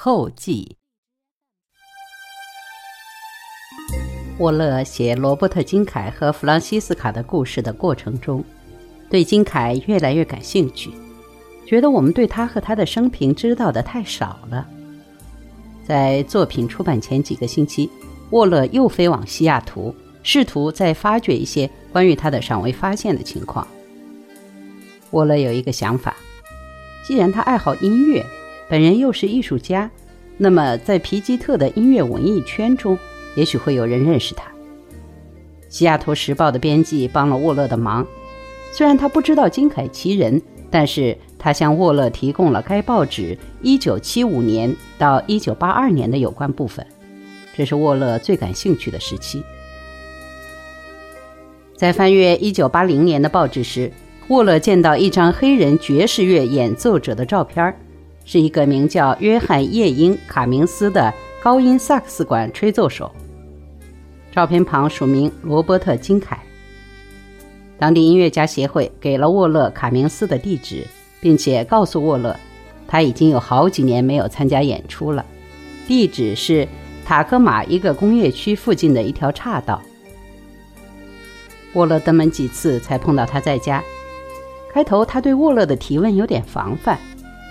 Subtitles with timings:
[0.00, 0.76] 后记。
[4.38, 8.44] 沃勒写罗伯特·金凯和弗朗西斯卡的故事的过程中，
[9.10, 10.92] 对金凯越来越感兴趣，
[11.66, 14.64] 觉得我们对他和他的生平知道的太少了。
[15.84, 17.90] 在作品出版前几个星期，
[18.30, 19.92] 沃勒又飞往西雅图，
[20.22, 23.66] 试图再发掘一些关于他的尚未发现的情况。
[25.10, 26.14] 沃勒有一个想法：
[27.04, 28.24] 既然他爱好音乐，
[28.68, 29.90] 本人又是艺术家，
[30.36, 32.98] 那么在皮吉特的音乐文艺圈中。
[33.34, 34.44] 也许会有人认识他。
[35.68, 38.04] 西雅图时报的编辑帮了沃勒的忙，
[38.72, 46.84] 虽然他不知道金凯奇人，但是他向沃勒提供了该报纸1975年到1982年的有关部分，
[47.56, 49.42] 这是沃勒最感兴趣的时期。
[51.76, 53.92] 在翻阅1980年的报纸时，
[54.28, 57.78] 沃勒见到一张黑人爵士乐演奏者的照片儿，
[58.30, 61.10] 是一个名叫约翰·叶因·卡明斯的
[61.42, 63.10] 高音萨克斯管吹奏手。
[64.30, 66.38] 照片旁署名罗伯特·金凯。
[67.78, 70.86] 当地音乐家协会给了沃勒·卡明斯的地址，
[71.22, 72.36] 并且告诉沃勒，
[72.86, 75.24] 他已经有好几年没有参加演出了。
[75.86, 76.68] 地址是
[77.06, 79.80] 塔科马一个工业区附近的一条岔道。
[81.72, 83.82] 沃勒登门几次才碰到他在家。
[84.70, 86.98] 开头他对沃勒的提问有点防范，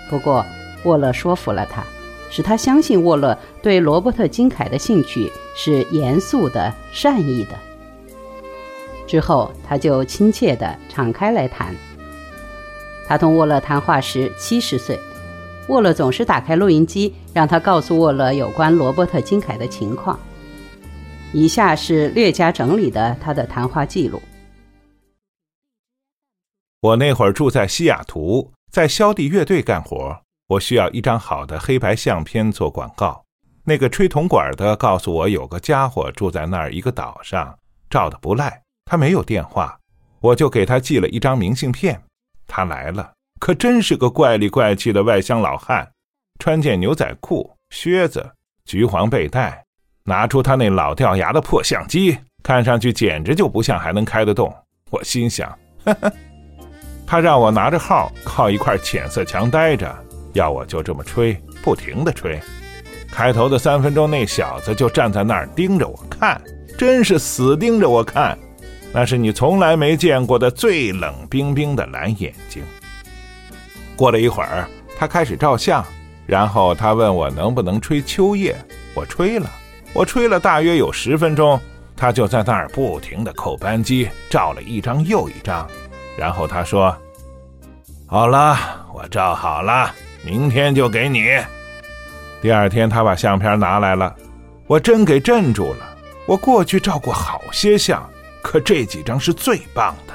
[0.07, 0.45] 不过
[0.87, 1.83] 沃勒说服了他。
[2.29, 7.57] 使他相信沃勒对罗伯特·金凯的兴趣是严肃的、善意的。
[9.07, 11.73] 之后，他就亲切地敞开来谈。
[13.07, 14.99] 他同沃勒谈话时七十岁，
[15.69, 20.19] 沃勒总是打开录音机，让他告诉沃勒有关罗伯特·金凯的情况。
[21.31, 24.21] 以下是略加整理的他的谈话记录：
[26.81, 30.26] 我那会儿住在西雅图，在肖蒂乐队干活。
[30.47, 33.23] 我需要一张好的黑白相片做广告。
[33.65, 37.53] 那个吹铜管的告诉我，有个家伙住在那儿一个岛上，
[37.89, 38.61] 照的不赖。
[38.85, 39.77] 他没有电话，
[40.21, 42.01] 我就给他寄了一张明信片。
[42.47, 45.91] 他来了，可真是个怪里怪气的外乡老汉，
[46.39, 48.31] 穿件牛仔裤、靴子、
[48.63, 49.65] 橘黄背带，
[50.05, 54.55] 拿出他那老掉牙的破相机，看上去简直就不像还能开得动。
[54.89, 55.49] 我心想，
[55.83, 56.13] 呵呵，
[57.05, 60.06] 他让我拿着号靠一块浅色墙待着。
[60.37, 62.39] 要我就这么吹，不停的吹。
[63.11, 66.39] 开头的三分钟，那小子就站在那儿盯着我看，
[66.77, 68.37] 真是死盯着我看。
[68.93, 72.63] 那是你从来没见过的最冷冰冰的蓝眼睛。
[73.95, 74.67] 过了一会儿，
[74.97, 75.83] 他开始照相，
[76.25, 78.55] 然后他问我能不能吹秋叶。
[78.93, 79.49] 我吹了，
[79.93, 81.59] 我吹了大约有十分钟，
[81.95, 85.67] 他就在那儿不停的扣扳机，照了一张又一张。
[86.15, 86.95] 然后他说
[88.05, 88.55] ：“好了，
[88.93, 89.93] 我照好了。”
[90.27, 91.23] 明天就给你。
[92.41, 94.13] 第二天，他把相片拿来了，
[94.67, 95.95] 我真给镇住了。
[96.25, 98.05] 我过去照过好些相，
[98.41, 100.13] 可这几张是最棒的，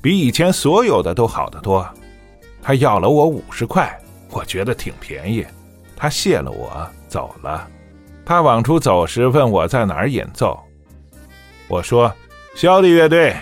[0.00, 1.86] 比以前所有的都好得多。
[2.62, 3.94] 他要了我五十块，
[4.30, 5.44] 我觉得挺便宜。
[5.94, 7.68] 他谢了我，走了。
[8.24, 10.58] 他往出走时问我在哪儿演奏，
[11.68, 12.10] 我说
[12.54, 13.36] 肖的乐队。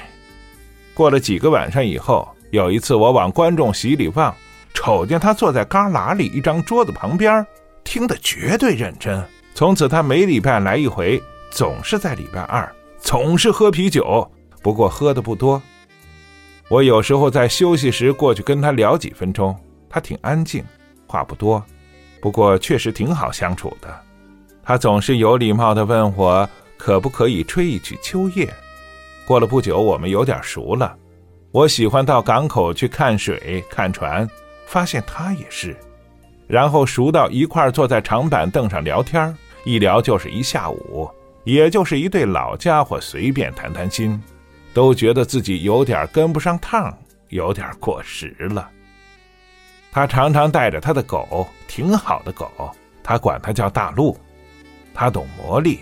[0.93, 4.35] 过了几个晚上以后，有一次我往观众席里望。
[4.83, 7.47] 瞅见他坐在旮旯里一张桌子旁边，
[7.85, 9.23] 听得绝对认真。
[9.55, 12.67] 从此他每礼拜来一回，总是在礼拜二，
[12.99, 14.27] 总是喝啤酒，
[14.63, 15.61] 不过喝的不多。
[16.71, 19.55] 我有时候在休息时过去跟他聊几分钟，
[19.87, 20.65] 他挺安静，
[21.07, 21.63] 话不多，
[22.23, 24.01] 不过确实挺好相处的。
[24.63, 26.49] 他总是有礼貌地问我
[26.79, 28.47] 可不可以吹一曲《秋叶》。
[29.27, 30.97] 过了不久，我们有点熟了。
[31.53, 34.27] 我喜欢到港口去看水、看船。
[34.71, 35.77] 发现他也是，
[36.47, 41.11] 然后熟到一块坐在长板凳上聊天一聊就是一下午，
[41.43, 44.23] 也就是一对老家伙随便谈谈心，
[44.73, 46.97] 都觉得自己有点跟不上趟，
[47.31, 48.71] 有点过时了。
[49.91, 52.49] 他常常带着他的狗，挺好的狗，
[53.03, 54.17] 他管它叫大鹿。
[54.95, 55.81] 他懂魔力，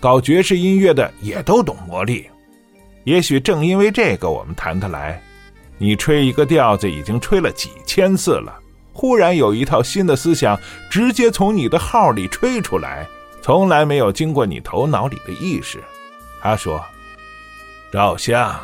[0.00, 2.26] 搞爵士音乐的也都懂魔力。
[3.04, 5.20] 也许正因为这个，我们谈得来。
[5.82, 8.60] 你吹一个调子已经吹了几千次了，
[8.92, 10.60] 忽然有一套新的思想
[10.90, 13.08] 直接从你的号里吹出来，
[13.40, 15.82] 从来没有经过你头脑里的意识。
[16.42, 16.84] 他说
[17.90, 18.60] ：“照相，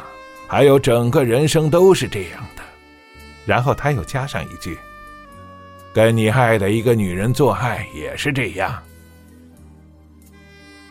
[0.47, 2.63] 还有整个人生都是这样的。”
[3.47, 4.79] 然后他又加上一句
[5.95, 8.79] ：“跟你爱的一个女人做爱也是这样。”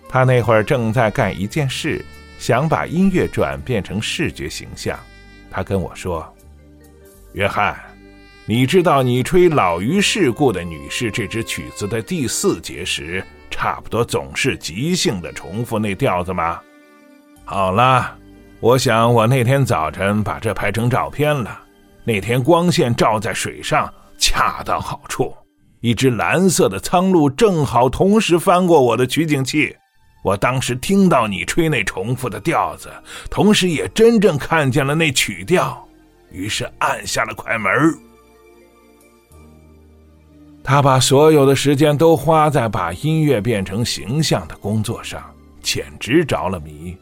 [0.10, 2.04] 他那会儿正在干一件事，
[2.40, 5.00] 想把音乐转变成视觉形象。
[5.56, 6.28] 他跟我说
[7.32, 7.80] ：“约翰，
[8.46, 16.60] 你知道你吹《老于世故的女士》这支曲子的第四节时，差不多总是即兴的重复那调子吗？
[17.46, 18.18] 好了，
[18.60, 21.58] 我想我那天早晨把这拍成照片了。
[22.04, 25.34] 那天光线照在水上，恰到好处。
[25.80, 29.74] 一只蓝色的苍鹭正好同时翻过我的取景器。
[30.26, 32.92] 我当时听到你吹那重复的调子，
[33.30, 35.88] 同时也真正看见了那曲调，
[36.32, 37.72] 于是按下了快门。
[40.64, 45.24] 他把所有的时间都花在把音乐变成形象的工作上，
[45.62, 46.98] 简直着了迷。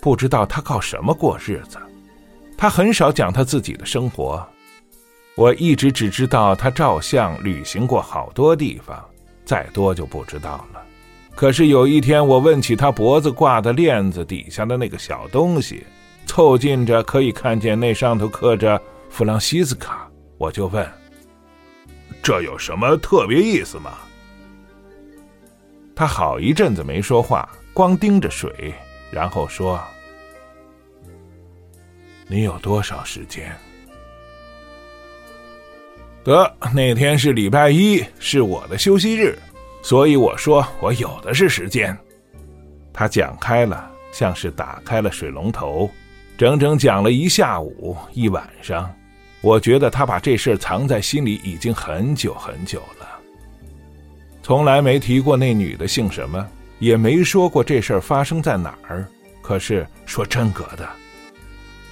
[0.00, 1.78] 不知道他靠什么过日子。
[2.58, 4.44] 他很少讲他自己的生活，
[5.36, 9.00] 我一直只知道他照相旅行过好多地方，
[9.44, 10.82] 再多就不知道了。
[11.40, 15.82] 可是有一天，我问起他脖子挂的链子底下的那个小东西，
[16.26, 18.78] 凑近着可以看见那上头刻着
[19.08, 20.06] 弗朗西斯卡，
[20.36, 20.86] 我就问。
[22.22, 23.92] 这有什么特别意思吗？
[25.96, 28.74] 他好一阵子没说话，光盯着水，
[29.10, 29.80] 然后说
[32.28, 33.50] ：“你有多少时间？”
[36.22, 39.38] 得，那天是礼拜一，是我的休息日，
[39.82, 41.96] 所以我说我有的是时间。
[42.92, 45.90] 他讲开了，像是打开了水龙头，
[46.36, 48.92] 整整讲了一下午一晚上。
[49.40, 53.08] 我觉得他把这事藏在心里已经很久很久了，
[54.42, 56.46] 从来没提过那女的姓什么，
[56.78, 59.06] 也没说过这事发生在哪儿。
[59.40, 60.86] 可是说真格的，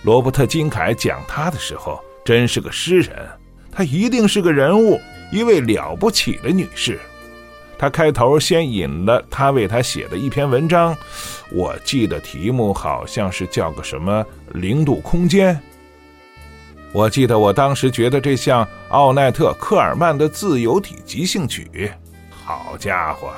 [0.03, 3.27] 罗伯特金凯讲他的时候，真是个诗人，
[3.73, 5.01] 他一定是个人物，
[5.33, 7.01] 一位了不起的女士。
[7.79, 10.97] 他开头先引了他为他写的一篇文章，
[11.53, 15.59] 我记得题目好像是叫个什么“零度空间”。
[16.93, 21.93] 我记得我当时觉得这像奥奈特·科尔曼的自由体即兴曲。
[22.31, 23.31] 好家伙，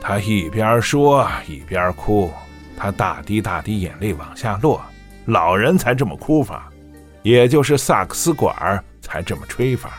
[0.00, 2.32] 他一边说一边哭，
[2.76, 4.82] 他大滴大滴眼泪往下落。
[5.26, 6.70] 老人才这么哭法，
[7.22, 9.98] 也就是萨克斯管才这么吹法。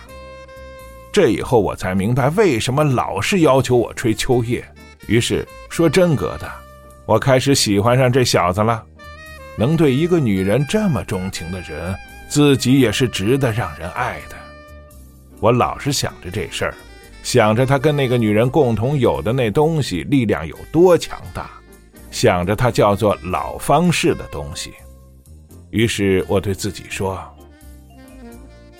[1.11, 4.63] 这以后我才明白为什么老是要求我吹秋叶。
[5.07, 6.49] 于是说真格的，
[7.05, 8.83] 我开始喜欢上这小子了。
[9.57, 11.95] 能对一个女人这么钟情的人。
[12.29, 14.35] 自己也是值得让人爱的，
[15.39, 16.75] 我老是想着这事儿，
[17.23, 21.49] 想着他跟那个女人共同有的那东西力量有多强大，
[22.11, 24.73] 想着他叫做老方式的东西。
[25.71, 27.19] 于是我对自己说：“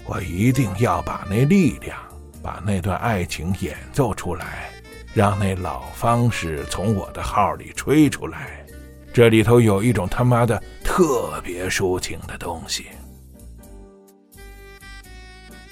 [0.06, 1.98] 我一定要把那力量，
[2.42, 4.70] 把那段爱情演奏出来，
[5.14, 8.66] 让那老方式从我的号里吹出来。
[9.12, 12.88] 这里头有一种他妈的特别抒情的东西。”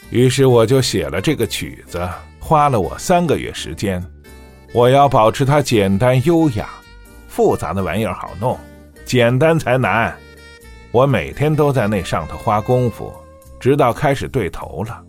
[0.10, 2.08] 于是我就写了这个曲子，
[2.40, 4.04] 花了我三个月时间。
[4.74, 6.70] 我要保持它简单优雅，
[7.28, 8.58] 复杂的玩意儿好弄，
[9.06, 10.16] 简单才难。
[10.92, 13.14] 我每天都在那上头花功夫，
[13.60, 15.04] 直到开始对头了。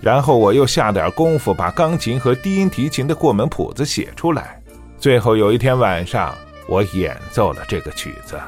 [0.00, 4.60] 然后我又下点功夫，把钢琴和低音提琴的过门谱子写出来。
[4.98, 6.34] 最后有一天晚上，
[6.66, 8.38] 我演奏了这个曲子。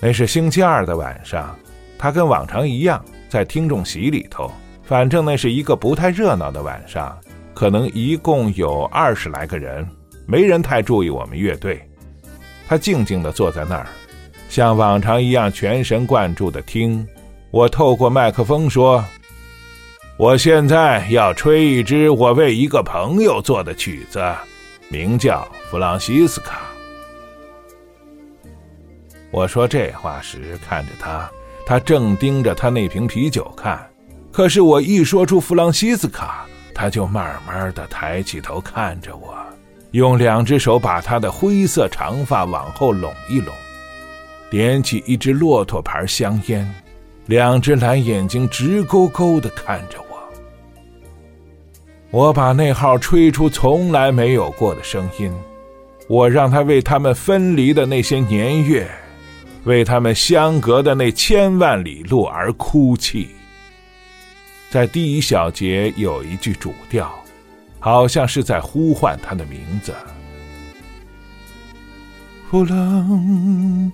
[0.00, 1.56] 那是星期二的晚上，
[1.98, 3.02] 他跟往常一样。
[3.28, 4.50] 在听众席里头，
[4.84, 7.18] 反正那是一个不太热闹的晚上，
[7.52, 9.86] 可能一共有二十来个人，
[10.26, 11.80] 没人太注意我们乐队。
[12.68, 13.86] 他静静地坐在那儿，
[14.48, 17.06] 像往常一样全神贯注地听。
[17.50, 19.04] 我透过麦克风说
[20.18, 24.18] ：“我现在要吹一支我为一个朋友做的曲子，
[24.88, 26.62] 名叫《弗朗西斯卡》。”
[29.30, 31.30] 我说这话时，看着他。
[31.66, 33.84] 他正盯着他那瓶啤酒看，
[34.32, 39.36] 可是我一说出弗朗西斯卡，他就慢慢的抬起头看着我，
[39.90, 43.52] 用两只手把他的灰色长发往后拢一拢，
[44.48, 46.66] 点起一支骆驼牌香烟，
[47.26, 50.05] 两只蓝眼睛直勾勾的看着我。
[52.16, 55.30] 我把那号吹出从来没有过的声音，
[56.08, 58.90] 我让他为他们分离的那些年月。
[59.64, 63.28] 为他们相隔的那千万里路而哭泣。
[64.70, 67.12] 在第一小节有一句主调，
[67.78, 69.92] 好像是在呼唤他的名字。
[72.48, 73.92] 弗朗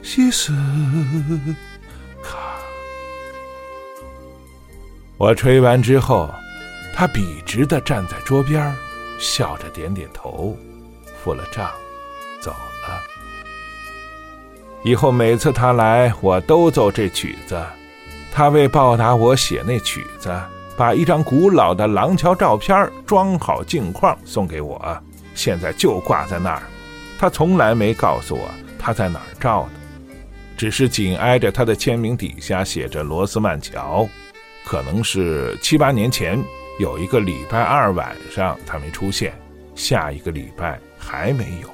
[0.00, 0.54] 西斯
[2.22, 2.38] 卡。
[5.18, 6.32] 我吹完之后，
[6.94, 8.74] 他笔直的站在桌边，
[9.18, 10.56] 笑着点点头，
[11.22, 11.70] 付了账，
[12.40, 13.00] 走了。
[14.82, 17.62] 以后每次他来，我都奏这曲子，
[18.32, 20.34] 他为报答我写那曲子，
[20.76, 25.02] 把一张古老的廊桥照片装好镜框送给我，
[25.34, 26.62] 现在就挂在那儿。
[27.18, 30.14] 他从来没告诉我他在哪儿照的，
[30.56, 34.08] 只是紧挨着他的签名底下写着“罗斯曼桥”，
[34.64, 36.42] 可能是七八年前
[36.80, 39.34] 有一个礼拜二晚上他没出现，
[39.74, 41.68] 下一个礼拜还没有。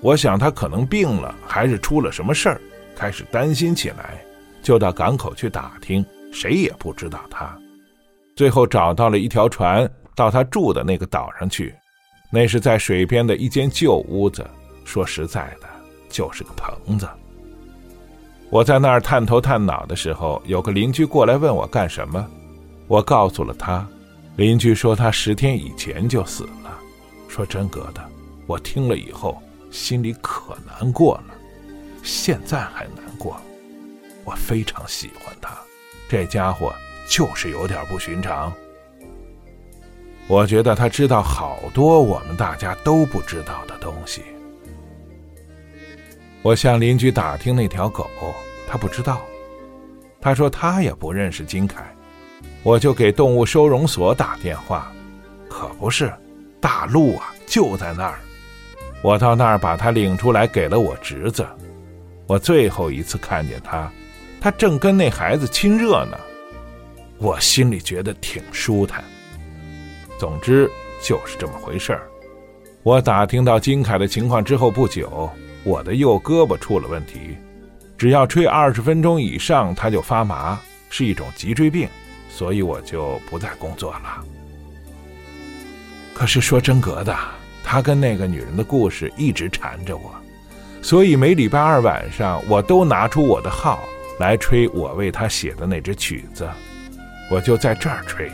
[0.00, 2.60] 我想他可能病了，还是出了什么事儿，
[2.96, 4.20] 开始担心起来，
[4.64, 7.56] 就到港口去打听，谁也不知道他。
[8.34, 11.72] 最后找到了一条船，到他住的那个岛上去，
[12.32, 14.44] 那是在水边的一间旧屋子。
[14.84, 15.68] 说实在的，
[16.08, 17.08] 就是个棚子。
[18.50, 22.28] 我在那儿探头探脑的时候，有个邻居过来问我干什么，
[22.88, 23.86] 我告诉了他。
[24.36, 26.78] 邻居说他十天以前就死了。
[27.28, 28.04] 说真格的，
[28.46, 29.40] 我听了以后。
[29.70, 31.34] 心里可难过了，
[32.02, 33.38] 现在还难过。
[34.24, 35.58] 我非常喜欢他，
[36.08, 36.72] 这家伙
[37.06, 38.50] 就是有点不寻常。
[40.26, 44.22] 我觉得他知道好多我们大家都不知道的东西。
[46.40, 48.08] 我向邻居打听那条狗，
[48.66, 49.20] 他不知道。
[50.18, 51.94] 他说他也不认识金凯。
[52.62, 54.92] 我就给动物收容所打电话，
[55.48, 56.12] 可不是，
[56.60, 58.18] 大陆啊就在那儿。
[59.02, 61.46] 我到那儿把他领出来，给了我侄子。
[62.26, 63.90] 我最后一次看见他，
[64.40, 66.18] 他正跟那孩子亲热呢。
[67.18, 69.02] 我心里觉得挺舒坦。
[70.18, 70.70] 总之
[71.02, 72.02] 就是这么回事儿。
[72.82, 75.30] 我打听到金凯的情况之后不久，
[75.62, 77.36] 我的右胳膊出了问题，
[77.96, 80.58] 只要吹二十分钟以上，他就发麻，
[80.90, 81.88] 是一种脊椎病，
[82.38, 84.24] 所以我就不再工作了。
[86.14, 87.12] 可是说真格的。
[87.70, 90.14] 他跟那个女人的故事一直缠着我，
[90.80, 93.86] 所以每礼拜二晚上我都拿出我的号
[94.18, 96.48] 来吹我为他写的那支曲子，
[97.30, 98.32] 我就在这儿吹，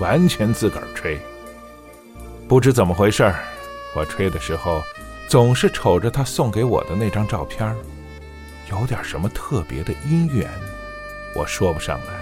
[0.00, 1.20] 完全自个儿吹。
[2.48, 3.40] 不知怎么回事儿，
[3.94, 4.80] 我吹的时候
[5.28, 7.76] 总是瞅着他送给我的那张照片
[8.70, 10.48] 有点什么特别的姻缘，
[11.36, 12.21] 我说不上来。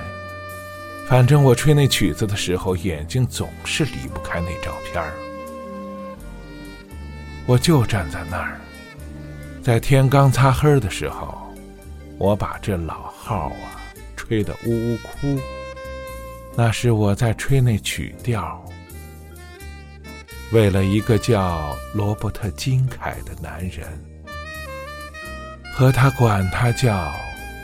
[1.11, 5.13] 反正我吹那曲子的时候，眼睛总是离不开那照片儿。
[7.47, 8.61] 我就站在那儿，
[9.61, 11.37] 在天刚擦黑的时候，
[12.17, 13.83] 我把这老号啊
[14.15, 15.37] 吹得呜呜哭。
[16.55, 18.65] 那是我在吹那曲调，
[20.53, 23.85] 为了一个叫罗伯特金凯的男人
[25.75, 27.13] 和他管他叫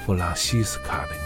[0.04, 1.10] 弗朗西斯卡的